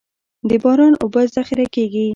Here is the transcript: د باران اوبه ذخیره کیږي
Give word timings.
د 0.49 0.51
باران 0.63 0.93
اوبه 1.01 1.21
ذخیره 1.35 1.65
کیږي 1.75 2.05